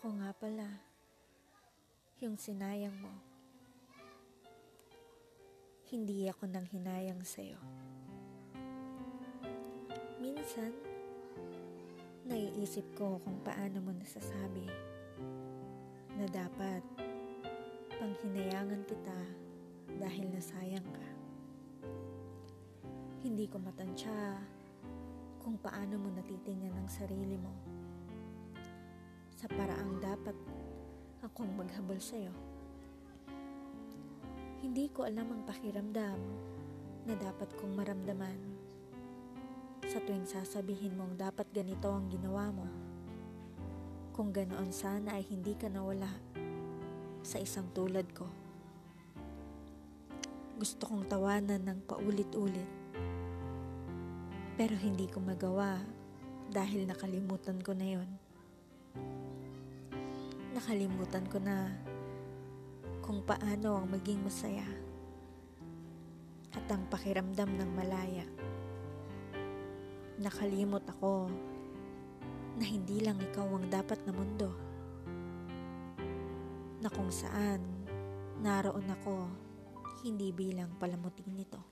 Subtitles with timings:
[0.00, 0.64] Ako nga pala,
[2.24, 3.12] yung sinayang mo.
[5.92, 7.60] Hindi ako nang hinayang sa'yo.
[10.24, 10.72] Minsan,
[12.24, 14.72] naiisip ko kung paano mo nasasabi
[16.16, 16.80] na dapat
[18.00, 19.20] panghinayangan kita
[20.00, 21.08] dahil nasayang ka.
[23.20, 24.40] Hindi ko matansya
[25.44, 27.69] kung paano mo natitingnan ang sarili mo
[29.40, 30.36] sa paraang dapat
[31.24, 32.28] akong maghabol sa'yo.
[34.60, 36.20] Hindi ko alam ang pakiramdam
[37.08, 38.36] na dapat kong maramdaman
[39.88, 42.68] sa tuwing sasabihin mong dapat ganito ang ginawa mo.
[44.12, 46.12] Kung ganoon sana ay hindi ka nawala
[47.24, 48.28] sa isang tulad ko.
[50.60, 52.68] Gusto kong tawanan ng paulit-ulit.
[54.60, 55.80] Pero hindi ko magawa
[56.52, 58.10] dahil nakalimutan ko na yon.
[60.60, 61.72] Nakalimutan ko na
[63.00, 64.68] kung paano ang maging masaya
[66.52, 68.28] at ang pakiramdam ng malaya.
[70.20, 71.32] Nakalimot ako
[72.60, 74.52] na hindi lang ikaw ang dapat na mundo.
[76.84, 77.64] Na kung saan
[78.44, 79.32] naroon ako
[80.04, 81.64] hindi bilang palamuting nito.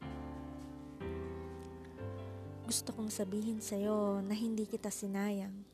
[2.64, 5.67] Gusto kong sabihin sa'yo na hindi kita sinayang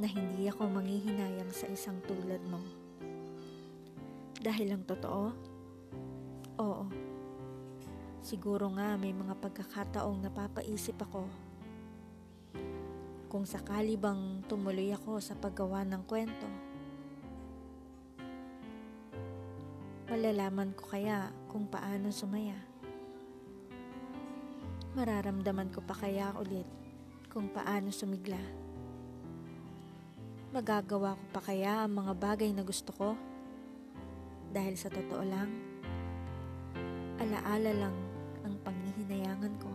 [0.00, 2.56] na hindi ako manghihinayang sa isang tulad mo.
[4.40, 5.28] Dahil lang totoo?
[6.56, 6.84] Oo.
[8.24, 11.28] Siguro nga may mga pagkakataong napapaisip ako
[13.28, 16.48] kung sakali bang tumuloy ako sa paggawa ng kwento.
[20.08, 22.56] Malalaman ko kaya kung paano sumaya.
[24.96, 26.66] Mararamdaman ko pa kaya ulit
[27.30, 28.69] kung paano sumigla.
[30.50, 33.14] Magagawa ko pa kaya ang mga bagay na gusto ko?
[34.50, 35.46] Dahil sa totoo lang,
[37.22, 37.96] alaala lang
[38.42, 39.70] ang panghihinayangan ko.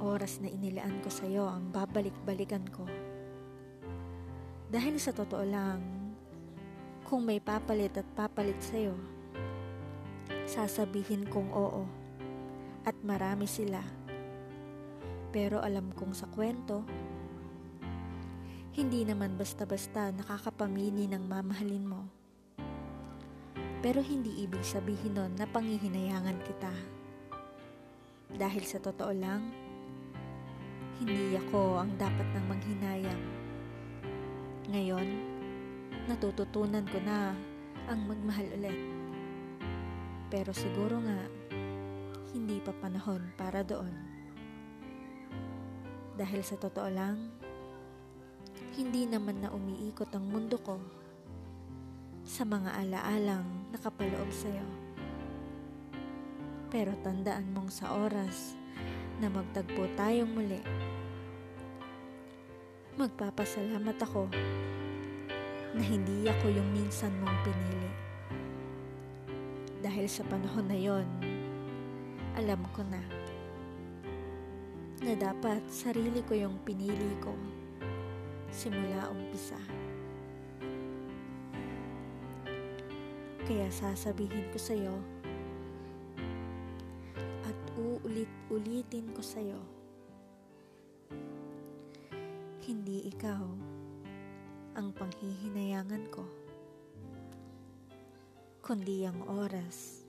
[0.00, 2.88] Oras na inilaan ko sa iyo ang babalik-balikan ko.
[4.72, 5.84] Dahil sa totoo lang,
[7.04, 8.96] kung may papalit at papalit sa iyo,
[10.48, 11.84] sasabihin kong oo
[12.88, 13.84] at marami sila.
[15.36, 16.80] Pero alam kong sa kwento,
[18.74, 22.10] hindi naman basta-basta nakakapamili ng mamahalin mo.
[23.78, 26.74] Pero hindi ibig sabihin nun na pangihinayangan kita.
[28.34, 29.46] Dahil sa totoo lang,
[30.98, 33.22] hindi ako ang dapat nang manghinayang.
[34.66, 35.08] Ngayon,
[36.10, 37.30] natututunan ko na
[37.86, 38.80] ang magmahal ulit.
[40.34, 41.20] Pero siguro nga,
[42.34, 43.94] hindi pa panahon para doon.
[46.18, 47.43] Dahil sa totoo lang,
[48.74, 50.82] hindi naman na umiikot ang mundo ko
[52.24, 54.66] sa mga alaalang nakapaloob sa'yo.
[56.72, 58.58] Pero tandaan mong sa oras
[59.22, 60.58] na magtagpo tayong muli,
[62.98, 64.26] magpapasalamat ako
[65.74, 67.90] na hindi ako yung minsan mong pinili.
[69.84, 71.06] Dahil sa panahon na yon,
[72.34, 73.02] alam ko na
[75.04, 77.36] na dapat sarili ko yung pinili ko
[78.54, 79.58] simula umpisa.
[83.42, 84.94] Kaya sasabihin ko sa'yo
[87.42, 89.58] at uulit-ulitin ko sa'yo
[92.64, 93.44] hindi ikaw
[94.78, 96.24] ang panghihinayangan ko
[98.64, 100.08] kundi ang oras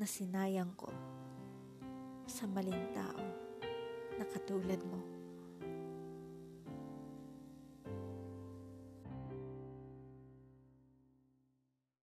[0.00, 0.88] na sinayang ko
[2.24, 3.20] sa maling tao
[4.16, 5.19] na katulad mo.